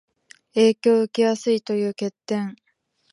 [0.55, 2.55] 影響を受けやすいという欠点